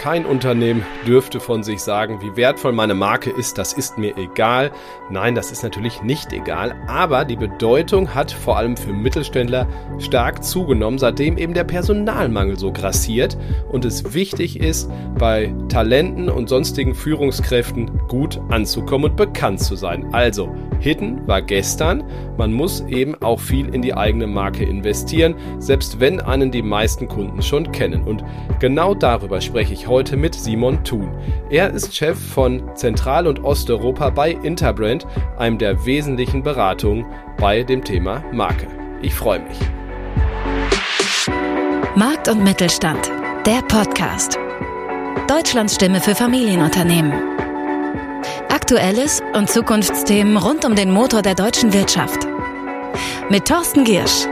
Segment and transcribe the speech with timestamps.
[0.00, 4.70] Kein Unternehmen dürfte von sich sagen, wie wertvoll meine Marke ist, das ist mir egal.
[5.10, 9.68] Nein, das ist natürlich nicht egal, aber die Bedeutung hat vor allem für Mittelständler
[9.98, 13.36] stark zugenommen, seitdem eben der Personalmangel so grassiert
[13.70, 20.06] und es wichtig ist, bei Talenten und sonstigen Führungskräften gut anzukommen und bekannt zu sein.
[20.14, 20.48] Also,
[20.78, 22.02] Hidden war gestern,
[22.38, 27.06] man muss eben auch viel in die eigene Marke investieren, selbst wenn einen die meisten
[27.06, 28.04] Kunden schon kennen.
[28.04, 28.24] Und
[28.60, 31.10] genau darüber spreche ich heute mit Simon Thun.
[31.50, 37.04] Er ist Chef von Zentral- und Osteuropa bei Interbrand, einem der wesentlichen Beratungen
[37.36, 38.68] bei dem Thema Marke.
[39.02, 39.58] Ich freue mich.
[41.96, 43.10] Markt und Mittelstand,
[43.44, 44.38] der Podcast.
[45.26, 47.12] Deutschlands Stimme für Familienunternehmen.
[48.48, 52.26] Aktuelles und Zukunftsthemen rund um den Motor der deutschen Wirtschaft.
[53.28, 54.26] Mit Thorsten Giersch.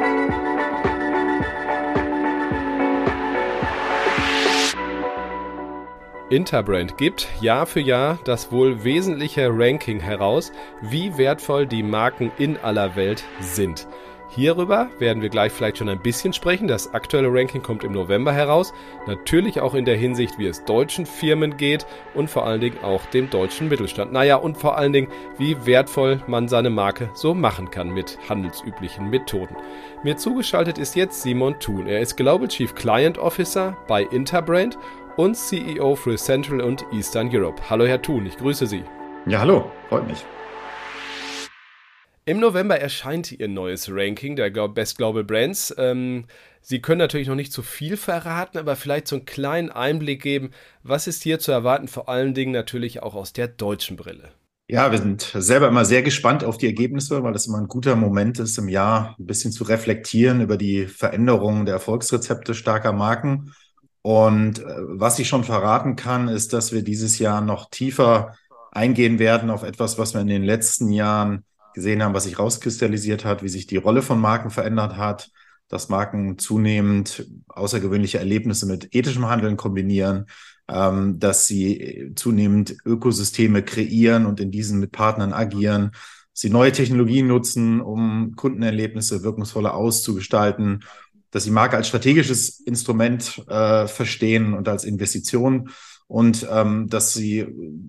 [6.30, 12.58] Interbrand gibt Jahr für Jahr das wohl wesentliche Ranking heraus, wie wertvoll die Marken in
[12.58, 13.88] aller Welt sind.
[14.30, 16.68] Hierüber werden wir gleich vielleicht schon ein bisschen sprechen.
[16.68, 18.74] Das aktuelle Ranking kommt im November heraus.
[19.06, 23.06] Natürlich auch in der Hinsicht, wie es deutschen Firmen geht und vor allen Dingen auch
[23.06, 24.12] dem deutschen Mittelstand.
[24.12, 29.08] Naja, und vor allen Dingen, wie wertvoll man seine Marke so machen kann mit handelsüblichen
[29.08, 29.56] Methoden.
[30.02, 31.86] Mir zugeschaltet ist jetzt Simon Thun.
[31.86, 34.76] Er ist Global Chief Client Officer bei Interbrand
[35.18, 37.60] und CEO für Central und Eastern Europe.
[37.68, 38.84] Hallo Herr Thun, ich grüße Sie.
[39.26, 40.24] Ja, hallo, freut mich.
[42.24, 45.74] Im November erscheint Ihr neues Ranking der Best Global Brands.
[45.76, 46.26] Ähm,
[46.60, 50.50] Sie können natürlich noch nicht zu viel verraten, aber vielleicht so einen kleinen Einblick geben,
[50.84, 54.30] was ist hier zu erwarten, vor allen Dingen natürlich auch aus der deutschen Brille.
[54.68, 57.96] Ja, wir sind selber immer sehr gespannt auf die Ergebnisse, weil das immer ein guter
[57.96, 63.52] Moment ist, im Jahr ein bisschen zu reflektieren über die Veränderungen der Erfolgsrezepte starker Marken
[64.02, 68.34] und äh, was ich schon verraten kann, ist, dass wir dieses Jahr noch tiefer
[68.72, 71.44] eingehen werden auf etwas, was wir in den letzten Jahren
[71.74, 75.30] gesehen haben, was sich rauskristallisiert hat, wie sich die Rolle von Marken verändert hat,
[75.68, 80.26] dass Marken zunehmend außergewöhnliche Erlebnisse mit ethischem Handeln kombinieren,
[80.68, 85.92] ähm, dass sie zunehmend Ökosysteme kreieren und in diesen mit Partnern agieren,
[86.32, 90.84] sie neue Technologien nutzen, um Kundenerlebnisse wirkungsvoller auszugestalten
[91.30, 95.70] dass sie Marke als strategisches Instrument äh, verstehen und als Investition
[96.08, 97.46] und ähm, dass sie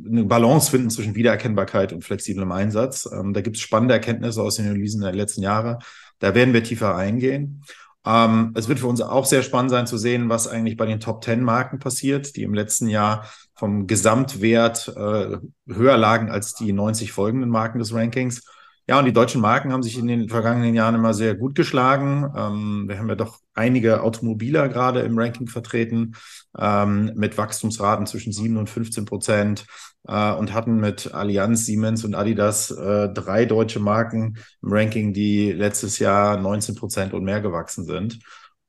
[0.08, 3.10] eine Balance finden zwischen Wiedererkennbarkeit und flexiblem Einsatz.
[3.12, 5.80] Ähm, da gibt es spannende Erkenntnisse aus den Analysen der letzten Jahre.
[6.20, 7.64] Da werden wir tiefer eingehen.
[8.06, 11.00] Ähm, es wird für uns auch sehr spannend sein zu sehen, was eigentlich bei den
[11.00, 16.74] Top 10 Marken passiert, die im letzten Jahr vom Gesamtwert äh, höher lagen als die
[16.74, 18.44] 90 folgenden Marken des Rankings.
[18.90, 22.34] Ja, und die deutschen Marken haben sich in den vergangenen Jahren immer sehr gut geschlagen.
[22.36, 26.16] Ähm, wir haben ja doch einige Automobiler gerade im Ranking vertreten,
[26.58, 29.68] ähm, mit Wachstumsraten zwischen 7 und 15 Prozent
[30.08, 35.52] äh, und hatten mit Allianz, Siemens und Adidas äh, drei deutsche Marken im Ranking, die
[35.52, 38.18] letztes Jahr 19 Prozent und mehr gewachsen sind.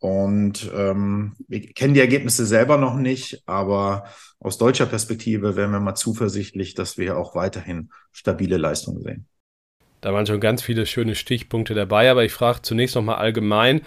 [0.00, 4.04] Und ähm, wir kennen die Ergebnisse selber noch nicht, aber
[4.38, 9.26] aus deutscher Perspektive wären wir mal zuversichtlich, dass wir auch weiterhin stabile Leistungen sehen.
[10.00, 13.82] Da waren schon ganz viele schöne Stichpunkte dabei, aber ich frage zunächst nochmal allgemein.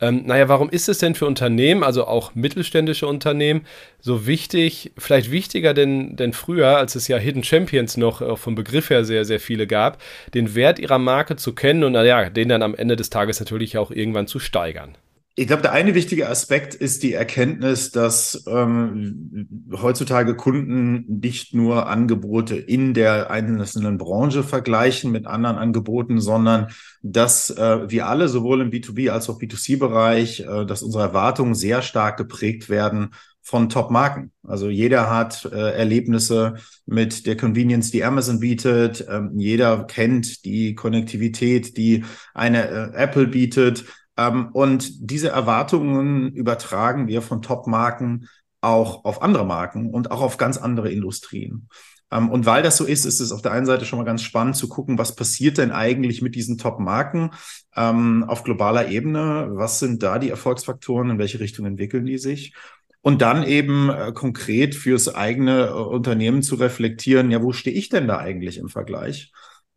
[0.00, 3.66] Ähm, naja, warum ist es denn für Unternehmen, also auch mittelständische Unternehmen,
[4.00, 8.54] so wichtig, vielleicht wichtiger denn, denn früher, als es ja Hidden Champions noch äh, vom
[8.54, 10.00] Begriff her sehr, sehr viele gab,
[10.34, 13.76] den Wert ihrer Marke zu kennen und naja, den dann am Ende des Tages natürlich
[13.76, 14.96] auch irgendwann zu steigern?
[15.38, 21.86] Ich glaube, der eine wichtige Aspekt ist die Erkenntnis, dass ähm, heutzutage Kunden nicht nur
[21.86, 26.72] Angebote in der einzelnen Branche vergleichen mit anderen Angeboten, sondern
[27.02, 31.82] dass äh, wir alle sowohl im B2B als auch B2C-Bereich, äh, dass unsere Erwartungen sehr
[31.82, 33.10] stark geprägt werden
[33.40, 34.32] von Top-Marken.
[34.42, 39.06] Also jeder hat äh, Erlebnisse mit der Convenience, die Amazon bietet.
[39.08, 42.04] Ähm, jeder kennt die Konnektivität, die
[42.34, 43.84] eine äh, Apple bietet.
[44.18, 48.28] Ähm, und diese Erwartungen übertragen wir von Top-Marken
[48.60, 51.68] auch auf andere Marken und auch auf ganz andere Industrien.
[52.10, 54.22] Ähm, und weil das so ist, ist es auf der einen Seite schon mal ganz
[54.22, 57.30] spannend zu gucken, was passiert denn eigentlich mit diesen Top-Marken
[57.76, 59.48] ähm, auf globaler Ebene?
[59.52, 61.10] Was sind da die Erfolgsfaktoren?
[61.10, 62.54] In welche Richtung entwickeln die sich?
[63.00, 67.88] Und dann eben äh, konkret fürs eigene äh, Unternehmen zu reflektieren, ja, wo stehe ich
[67.88, 69.32] denn da eigentlich im Vergleich?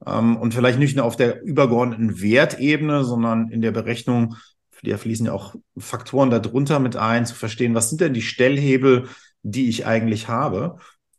[0.05, 4.35] Ähm, und vielleicht nicht nur auf der übergeordneten Wertebene, sondern in der Berechnung,
[4.83, 9.07] die fließen ja auch Faktoren darunter mit ein, zu verstehen, was sind denn die Stellhebel,
[9.43, 10.77] die ich eigentlich habe.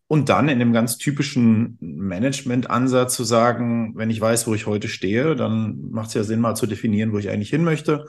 [0.09, 4.89] Und dann in dem ganz typischen Management-Ansatz zu sagen, wenn ich weiß, wo ich heute
[4.89, 8.07] stehe, dann macht es ja Sinn, mal zu definieren, wo ich eigentlich hin möchte,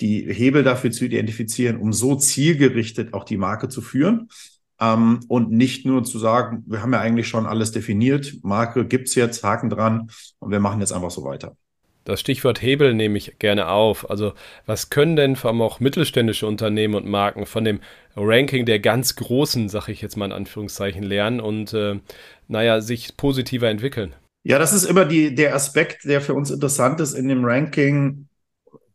[0.00, 4.28] die Hebel dafür zu identifizieren, um so zielgerichtet auch die Marke zu führen
[4.80, 9.14] ähm, und nicht nur zu sagen, wir haben ja eigentlich schon alles definiert, Marke gibt's
[9.14, 11.56] jetzt, Haken dran und wir machen jetzt einfach so weiter.
[12.04, 14.10] Das Stichwort Hebel nehme ich gerne auf.
[14.10, 14.32] Also
[14.64, 17.80] was können denn vor allem auch mittelständische Unternehmen und Marken von dem
[18.16, 22.00] Ranking der ganz Großen, sage ich jetzt mal in Anführungszeichen, lernen und äh,
[22.48, 24.14] naja, sich positiver entwickeln?
[24.42, 28.28] Ja, das ist immer die, der Aspekt, der für uns interessant ist in dem Ranking.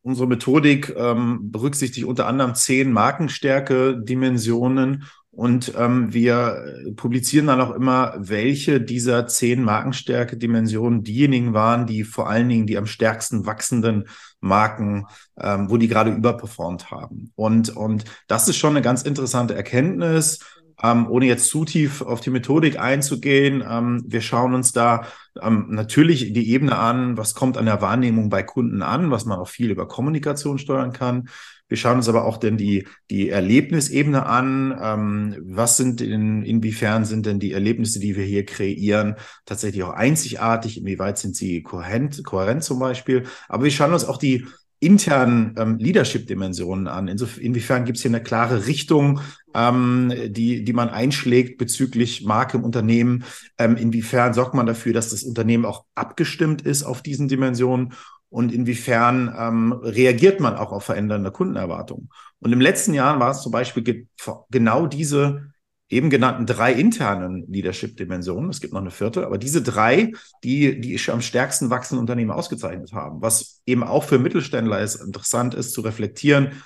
[0.01, 5.03] Unsere Methodik ähm, berücksichtigt unter anderem zehn Markenstärke-Dimensionen
[5.35, 12.29] und ähm, wir publizieren dann auch immer, welche dieser zehn Markenstärke-Dimensionen diejenigen waren, die vor
[12.29, 14.05] allen Dingen die am stärksten wachsenden
[14.39, 17.33] Marken, ähm, wo die gerade überperformt haben.
[17.35, 20.39] Und, und das ist schon eine ganz interessante Erkenntnis.
[20.81, 25.05] Ähm, ohne jetzt zu tief auf die Methodik einzugehen, ähm, wir schauen uns da
[25.41, 29.39] ähm, natürlich die Ebene an, was kommt an der Wahrnehmung bei Kunden an, was man
[29.39, 31.29] auch viel über Kommunikation steuern kann.
[31.67, 34.77] Wir schauen uns aber auch denn die, die Erlebnisebene an.
[34.81, 39.15] Ähm, was sind in, inwiefern sind denn die Erlebnisse, die wir hier kreieren,
[39.45, 40.77] tatsächlich auch einzigartig?
[40.77, 43.23] Inwieweit sind sie kohärent, kohärent zum Beispiel?
[43.49, 44.45] Aber wir schauen uns auch die
[44.79, 47.07] internen ähm, Leadership-Dimensionen an.
[47.07, 49.21] Insof inwiefern gibt es hier eine klare Richtung,
[49.55, 53.23] ähm, die, die man einschlägt bezüglich Marke im Unternehmen?
[53.57, 57.93] Ähm, inwiefern sorgt man dafür, dass das Unternehmen auch abgestimmt ist auf diesen Dimensionen?
[58.35, 62.09] Und inwiefern ähm, reagiert man auch auf verändernde Kundenerwartungen.
[62.39, 64.07] Und im letzten Jahr war es zum Beispiel ge
[64.51, 65.53] genau diese
[65.87, 70.11] eben genannten drei internen Leadership-Dimensionen, es gibt noch eine vierte, aber diese drei,
[70.43, 75.53] die die am stärksten wachsenden Unternehmen ausgezeichnet haben, was eben auch für Mittelständler ist, interessant
[75.53, 76.61] ist zu reflektieren,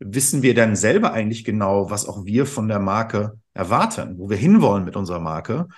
[0.00, 4.36] wissen wir denn selber eigentlich genau, was auch wir von der Marke erwarten, wo wir
[4.36, 5.68] hinwollen mit unserer Marke?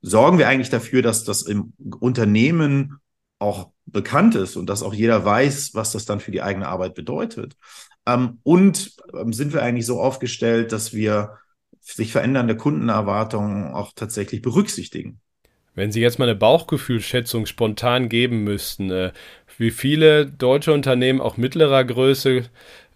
[0.00, 3.00] Sorgen wir eigentlich dafür, dass das im Unternehmen
[3.42, 6.94] auch bekannt ist und dass auch jeder weiß, was das dann für die eigene Arbeit
[6.94, 7.56] bedeutet.
[8.06, 11.38] Ähm, und ähm, sind wir eigentlich so aufgestellt, dass wir
[11.80, 15.20] sich verändernde Kundenerwartungen auch tatsächlich berücksichtigen.
[15.74, 19.12] Wenn Sie jetzt mal eine Bauchgefühlschätzung spontan geben müssten, äh,
[19.58, 22.44] wie viele deutsche Unternehmen auch mittlerer Größe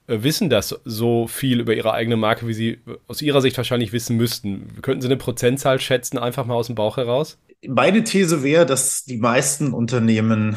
[0.06, 4.16] wissen das so viel über ihre eigene Marke, wie sie aus Ihrer Sicht wahrscheinlich wissen
[4.16, 4.80] müssten?
[4.82, 7.38] Könnten Sie eine Prozentzahl schätzen, einfach mal aus dem Bauch heraus?
[7.66, 10.56] Meine These wäre, dass die meisten Unternehmen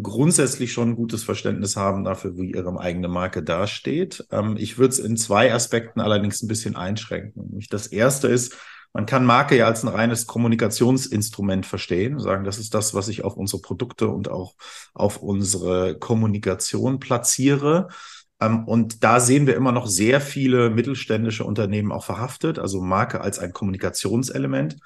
[0.00, 4.24] grundsätzlich schon ein gutes Verständnis haben dafür, wie ihre eigene Marke dasteht.
[4.30, 7.60] Ähm, ich würde es in zwei Aspekten allerdings ein bisschen einschränken.
[7.70, 8.56] Das erste ist,
[8.94, 13.24] man kann Marke ja als ein reines Kommunikationsinstrument verstehen, sagen, das ist das, was ich
[13.24, 14.54] auf unsere Produkte und auch
[14.92, 17.88] auf unsere Kommunikation platziere.
[18.42, 23.20] Ähm, und da sehen wir immer noch sehr viele mittelständische Unternehmen auch verhaftet, also Marke
[23.20, 24.76] als ein Kommunikationselement.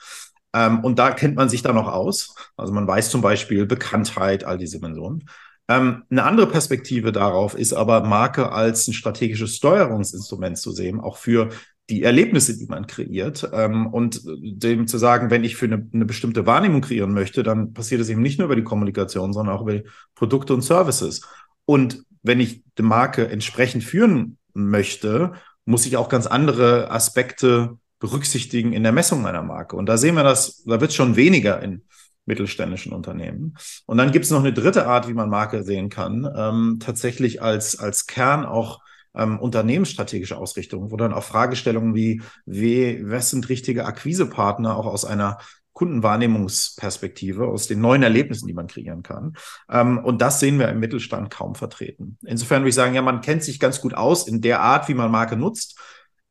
[0.55, 2.35] Ähm, und da kennt man sich dann noch aus.
[2.57, 5.29] Also man weiß zum Beispiel Bekanntheit, all diese Dimensionen.
[5.69, 11.17] Ähm, eine andere Perspektive darauf ist aber Marke als ein strategisches Steuerungsinstrument zu sehen, auch
[11.17, 11.51] für
[11.89, 13.45] die Erlebnisse, die man kreiert.
[13.45, 18.01] Und dem zu sagen, wenn ich für eine, eine, bestimmte Wahrnehmung kreieren möchte, dann passiert
[18.01, 19.83] es eben nicht nur über die Kommunikation, sondern auch über
[20.17, 21.21] Produkte und Services.
[21.65, 25.33] Und wenn ich die Marke entsprechend führen möchte,
[25.65, 29.77] muss ich auch ganz andere Aspekte berücksichtigen in der Messung einer Marke.
[29.77, 31.83] Und da sehen wir das, da wird es schon weniger in
[32.27, 33.57] mittelständischen Unternehmen.
[33.87, 37.41] Und dann gibt es noch eine dritte Art, wie man Marke sehen kann, ähm, tatsächlich
[37.41, 38.81] als, als Kern auch
[39.15, 45.05] ähm, unternehmensstrategische Ausrichtung, wo dann auch Fragestellungen wie, wie, was sind richtige Akquisepartner auch aus
[45.05, 45.39] einer
[45.77, 49.37] Kundenwahrnehmungsperspektive, aus den neuen Erlebnissen, die man kreieren kann.
[49.71, 52.17] Ähm, und das sehen wir im Mittelstand kaum vertreten.
[52.25, 54.95] Insofern würde ich sagen, ja, man kennt sich ganz gut aus in der Art, wie
[54.95, 55.79] man Marke nutzt.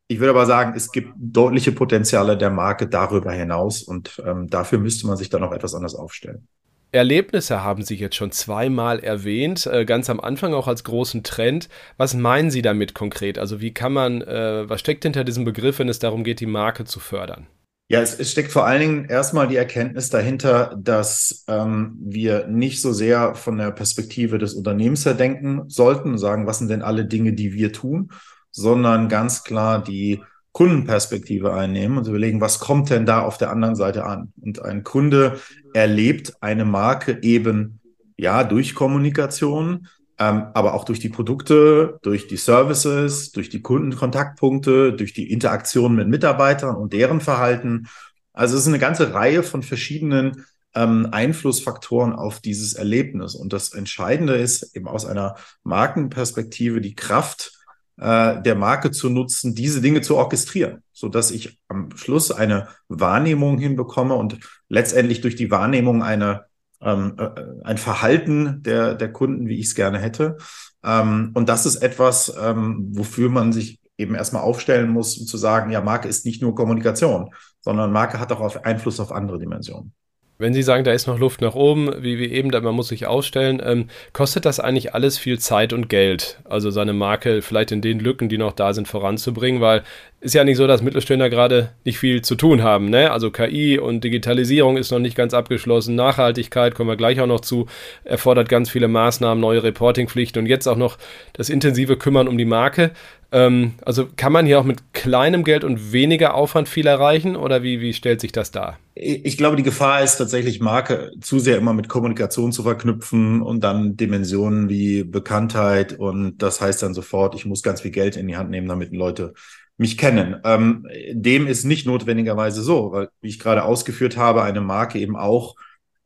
[0.08, 4.80] Ich würde aber sagen, es gibt deutliche Potenziale der Marke darüber hinaus und ähm, dafür
[4.80, 6.48] müsste man sich dann auch etwas anders aufstellen.
[6.92, 11.70] Erlebnisse haben Sie jetzt schon zweimal erwähnt, äh, ganz am Anfang auch als großen Trend.
[11.98, 13.38] Was meinen Sie damit konkret?
[13.38, 16.48] Also wie kann man, äh, was steckt hinter diesem Begriff, wenn es darum geht, die
[16.48, 17.46] Marke zu fördern?
[17.88, 22.82] Ja, es, es steckt vor allen Dingen erstmal die Erkenntnis dahinter, dass ähm, wir nicht
[22.82, 26.82] so sehr von der Perspektive des Unternehmens her denken sollten und sagen, was sind denn
[26.82, 28.12] alle Dinge, die wir tun,
[28.50, 33.76] sondern ganz klar die Kundenperspektive einnehmen und überlegen, was kommt denn da auf der anderen
[33.76, 34.32] Seite an?
[34.42, 35.40] Und ein Kunde
[35.74, 37.82] erlebt eine Marke eben
[38.18, 39.88] ja durch Kommunikation,
[40.18, 45.96] ähm, aber auch durch die Produkte, durch die Services, durch die Kundenkontaktpunkte, durch die Interaktion
[45.96, 47.88] mit Mitarbeitern und deren Verhalten.
[48.34, 53.36] Also es ist eine ganze Reihe von verschiedenen ähm, Einflussfaktoren auf dieses Erlebnis.
[53.36, 57.54] Und das Entscheidende ist eben aus einer Markenperspektive die Kraft
[57.98, 62.68] äh, der Marke zu nutzen, diese Dinge zu orchestrieren, so dass ich am Schluss eine
[62.90, 66.46] Wahrnehmung hinbekomme und letztendlich durch die Wahrnehmung eine
[66.82, 67.30] ähm, äh,
[67.64, 70.38] ein Verhalten der, der Kunden, wie ich es gerne hätte.
[70.84, 75.38] Ähm, und das ist etwas, ähm, wofür man sich eben erstmal aufstellen muss, um zu
[75.38, 79.94] sagen, ja, Marke ist nicht nur Kommunikation, sondern Marke hat auch Einfluss auf andere Dimensionen.
[80.38, 83.08] Wenn Sie sagen, da ist noch Luft nach oben, wie wir eben, man muss sich
[83.08, 86.40] ausstellen, ähm, kostet das eigentlich alles viel Zeit und Geld?
[86.44, 89.84] Also seine Marke vielleicht in den Lücken, die noch da sind, voranzubringen, weil
[90.26, 92.90] ist ja nicht so, dass Mittelständler gerade nicht viel zu tun haben.
[92.90, 93.12] Ne?
[93.12, 95.94] Also KI und Digitalisierung ist noch nicht ganz abgeschlossen.
[95.94, 97.68] Nachhaltigkeit kommen wir gleich auch noch zu,
[98.04, 100.98] erfordert ganz viele Maßnahmen, neue Reportingpflichten und jetzt auch noch
[101.34, 102.92] das intensive Kümmern um die Marke.
[103.36, 107.64] Ähm, also kann man hier auch mit kleinem Geld und weniger Aufwand viel erreichen oder
[107.64, 108.80] wie, wie stellt sich das dar?
[108.94, 113.62] Ich glaube, die Gefahr ist tatsächlich, Marke zu sehr immer mit Kommunikation zu verknüpfen und
[113.62, 118.30] dann Dimensionen wie Bekanntheit und das heißt dann sofort, ich muss ganz viel Geld in
[118.30, 119.34] die Hand nehmen, damit Leute
[119.76, 120.38] mich kennen.
[120.46, 125.18] Ähm, dem ist nicht notwendigerweise so, weil, wie ich gerade ausgeführt habe, eine Marke eben
[125.18, 125.58] auch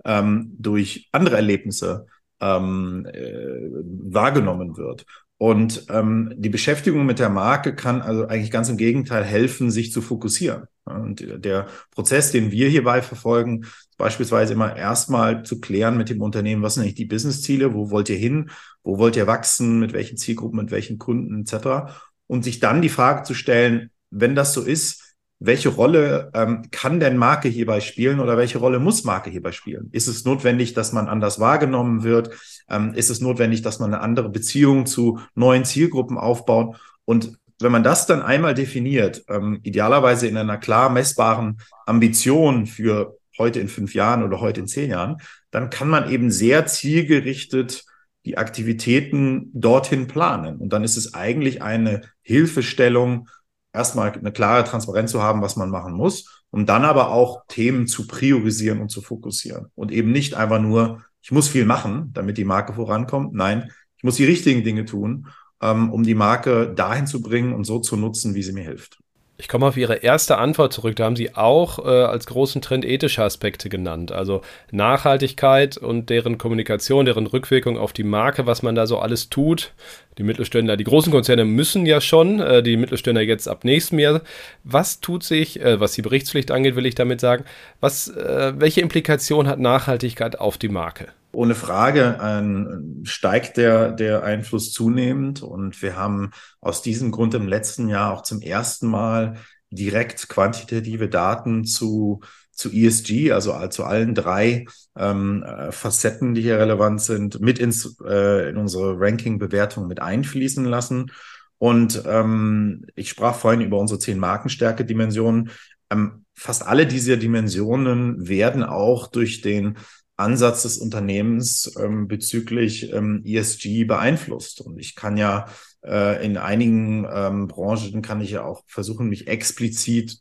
[0.03, 2.07] ähm, durch andere Erlebnisse
[2.41, 3.69] ähm, äh,
[4.09, 5.05] wahrgenommen wird.
[5.39, 9.93] Und ähm, die Beschäftigung mit der Marke kann also eigentlich ganz im Gegenteil helfen, sich
[9.93, 10.67] zu fokussieren.
[10.83, 13.65] Und der Prozess, den wir hierbei verfolgen,
[13.97, 18.09] beispielsweise immer erstmal zu klären mit dem Unternehmen, was sind eigentlich die Businessziele, wo wollt
[18.09, 18.49] ihr hin,
[18.83, 21.93] wo wollt ihr wachsen, mit welchen Zielgruppen, mit welchen Kunden etc.
[22.27, 25.08] Und sich dann die Frage zu stellen, wenn das so ist,
[25.39, 29.89] welche Rolle ähm, kann denn Marke hierbei spielen oder welche Rolle muss Marke hierbei spielen?
[29.93, 32.31] Ist es notwendig, dass man anders wahrgenommen wird?
[32.69, 36.77] Ähm, ist es notwendig, dass man eine andere Beziehung zu neuen Zielgruppen aufbaut?
[37.05, 43.17] Und wenn man das dann einmal definiert, ähm, idealerweise in einer klar messbaren Ambition für
[43.37, 45.17] heute in fünf Jahren oder heute in zehn Jahren,
[45.51, 47.85] dann kann man eben sehr zielgerichtet
[48.25, 50.57] die Aktivitäten dorthin planen.
[50.57, 53.29] Und dann ist es eigentlich eine Hilfestellung,
[53.73, 57.87] erstmal eine klare Transparenz zu haben, was man machen muss, um dann aber auch Themen
[57.87, 59.67] zu priorisieren und zu fokussieren.
[59.75, 63.33] Und eben nicht einfach nur, ich muss viel machen, damit die Marke vorankommt.
[63.33, 65.27] Nein, ich muss die richtigen Dinge tun,
[65.61, 68.99] ähm, um die Marke dahin zu bringen und so zu nutzen, wie sie mir hilft.
[69.41, 70.97] Ich komme auf Ihre erste Antwort zurück.
[70.97, 74.11] Da haben Sie auch äh, als großen Trend ethische Aspekte genannt.
[74.11, 79.29] Also Nachhaltigkeit und deren Kommunikation, deren Rückwirkung auf die Marke, was man da so alles
[79.29, 79.71] tut.
[80.17, 84.21] Die Mittelständler, die großen Konzerne müssen ja schon, äh, die Mittelständler jetzt ab nächstem Jahr.
[84.65, 87.45] Was tut sich, äh, was die Berichtspflicht angeht, will ich damit sagen,
[87.79, 91.13] was, äh, welche Implikation hat Nachhaltigkeit auf die Marke?
[91.31, 97.47] Ohne Frage ähm, steigt der, der Einfluss zunehmend und wir haben aus diesem Grund im
[97.47, 99.35] letzten Jahr auch zum ersten Mal
[99.69, 102.21] direkt quantitative Daten zu,
[102.51, 104.65] zu ESG, also zu allen drei
[104.97, 110.65] ähm, äh, Facetten, die hier relevant sind, mit ins, äh, in unsere Ranking-Bewertung mit einfließen
[110.65, 111.11] lassen.
[111.59, 115.51] Und ähm, ich sprach vorhin über unsere zehn Markenstärke-Dimensionen.
[115.91, 119.77] Ähm, fast alle diese Dimensionen werden auch durch den
[120.19, 124.61] Ansatz des Unternehmens ähm, bezüglich ähm, ESG beeinflusst.
[124.61, 125.47] Und ich kann ja
[125.83, 130.19] äh, in einigen ähm, Branchen kann ich ja auch versuchen, mich explizit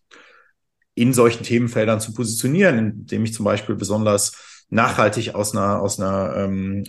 [0.94, 6.36] in solchen Themenfeldern zu positionieren, indem ich zum Beispiel besonders nachhaltig aus einer, aus einer
[6.36, 6.84] ähm,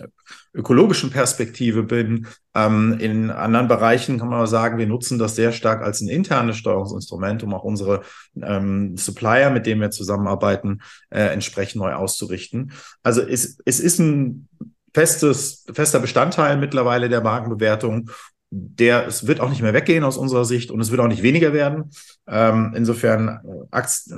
[0.52, 2.26] ökologischen Perspektive bin.
[2.54, 6.56] Ähm, in anderen Bereichen kann man sagen, wir nutzen das sehr stark als ein internes
[6.56, 8.02] Steuerungsinstrument, um auch unsere
[8.40, 12.72] ähm, Supplier, mit denen wir zusammenarbeiten, äh, entsprechend neu auszurichten.
[13.02, 14.48] Also es, es ist ein
[14.92, 18.10] festes, fester Bestandteil mittlerweile der Markenbewertung
[18.50, 21.22] der, es wird auch nicht mehr weggehen aus unserer Sicht und es wird auch nicht
[21.22, 21.90] weniger werden.
[22.26, 23.40] Ähm, insofern
[23.72, 24.14] äh, äh,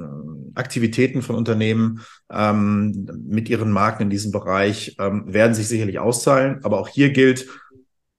[0.55, 6.61] Aktivitäten von Unternehmen ähm, mit ihren Marken in diesem Bereich ähm, werden sich sicherlich auszahlen.
[6.65, 7.47] Aber auch hier gilt,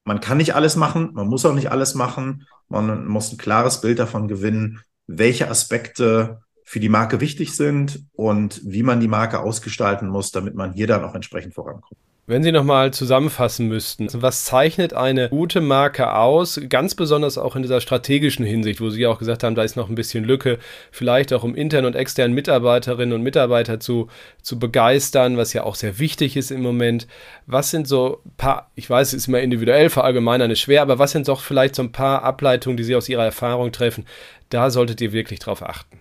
[0.06, 2.46] man kann nicht alles machen, man muss auch nicht alles machen.
[2.70, 8.62] Man muss ein klares Bild davon gewinnen, welche Aspekte für die Marke wichtig sind und
[8.64, 12.00] wie man die Marke ausgestalten muss, damit man hier dann auch entsprechend vorankommt.
[12.26, 17.64] Wenn Sie nochmal zusammenfassen müssten, was zeichnet eine gute Marke aus, ganz besonders auch in
[17.64, 20.58] dieser strategischen Hinsicht, wo Sie auch gesagt haben, da ist noch ein bisschen Lücke,
[20.90, 24.08] vielleicht auch um internen und externen Mitarbeiterinnen und Mitarbeiter zu,
[24.42, 27.08] zu begeistern, was ja auch sehr wichtig ist im Moment.
[27.46, 31.00] Was sind so ein paar, ich weiß, es ist immer individuell, verallgemeinern ist schwer, aber
[31.00, 34.06] was sind doch vielleicht so ein paar Ableitungen, die Sie aus Ihrer Erfahrung treffen?
[34.48, 36.00] Da solltet ihr wirklich drauf achten.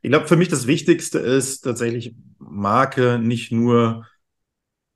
[0.00, 4.06] Ich glaube, für mich das Wichtigste ist tatsächlich Marke nicht nur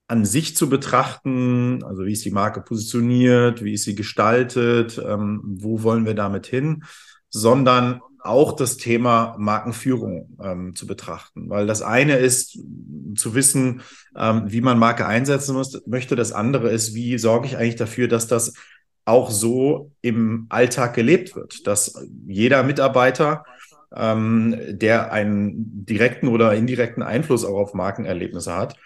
[0.09, 5.41] an sich zu betrachten, also wie ist die Marke positioniert, wie ist sie gestaltet, ähm,
[5.45, 6.85] wo wollen wir damit hin,
[7.29, 11.49] sondern auch das Thema Markenführung ähm, zu betrachten.
[11.49, 12.59] Weil das eine ist
[13.17, 13.83] zu wissen,
[14.17, 16.17] ähm, wie man Marke einsetzen muss, möchte.
[16.17, 18.55] Das andere ist, wie sorge ich eigentlich dafür, dass das
[19.05, 23.45] auch so im Alltag gelebt wird, dass jeder Mitarbeiter,
[23.95, 28.77] ähm, der einen direkten oder indirekten Einfluss auch auf Markenerlebnisse hat,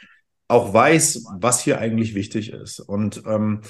[0.50, 2.80] auch weiß, was hier eigentlich wichtig ist.
[2.80, 3.61] Und ähm,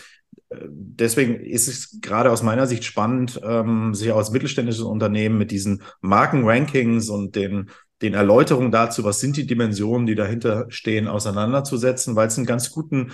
[0.51, 5.83] deswegen ist es gerade aus meiner Sicht spannend, ähm, sich als mittelständisches Unternehmen mit diesen
[6.01, 7.71] Markenrankings und den,
[8.03, 12.71] den Erläuterungen dazu, was sind die Dimensionen, die dahinter stehen, auseinanderzusetzen, weil es einen ganz
[12.71, 13.13] guten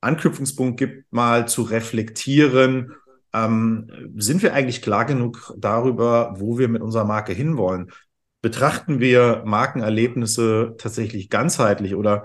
[0.00, 2.92] Anknüpfungspunkt gibt, mal zu reflektieren,
[3.32, 7.92] ähm, sind wir eigentlich klar genug darüber, wo wir mit unserer Marke hinwollen?
[8.42, 12.24] Betrachten wir Markenerlebnisse tatsächlich ganzheitlich oder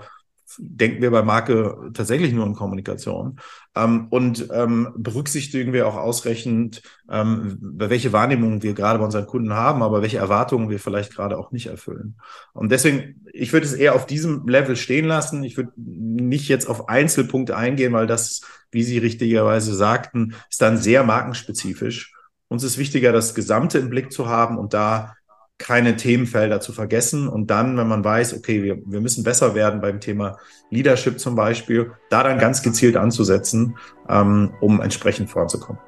[0.58, 3.38] denken wir bei Marke tatsächlich nur in Kommunikation
[3.74, 9.52] ähm, und ähm, berücksichtigen wir auch ausreichend, ähm, welche Wahrnehmungen wir gerade bei unseren Kunden
[9.52, 12.16] haben, aber welche Erwartungen wir vielleicht gerade auch nicht erfüllen.
[12.52, 15.44] Und deswegen, ich würde es eher auf diesem Level stehen lassen.
[15.44, 20.78] Ich würde nicht jetzt auf Einzelpunkte eingehen, weil das, wie Sie richtigerweise sagten, ist dann
[20.78, 22.14] sehr markenspezifisch.
[22.48, 25.14] Uns ist wichtiger, das Gesamte im Blick zu haben und da
[25.62, 27.28] keine Themenfelder zu vergessen.
[27.28, 30.36] Und dann, wenn man weiß, okay, wir, wir müssen besser werden beim Thema
[30.70, 33.76] Leadership zum Beispiel, da dann ganz gezielt anzusetzen,
[34.08, 35.80] ähm, um entsprechend voranzukommen.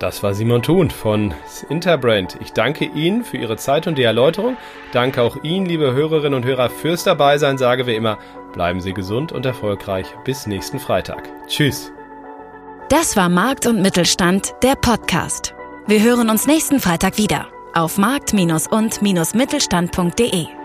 [0.00, 1.34] Das war Simon Thun von
[1.68, 2.38] Interbrand.
[2.40, 4.56] Ich danke Ihnen für Ihre Zeit und die Erläuterung.
[4.92, 7.58] Danke auch Ihnen, liebe Hörerinnen und Hörer, fürs Dabeisein.
[7.58, 8.18] Sage wie immer,
[8.54, 10.06] bleiben Sie gesund und erfolgreich.
[10.24, 11.28] Bis nächsten Freitag.
[11.46, 11.92] Tschüss.
[12.88, 15.54] Das war Markt und Mittelstand, der Podcast.
[15.86, 18.32] Wir hören uns nächsten Freitag wieder auf markt-
[18.66, 20.59] und-mittelstand.de.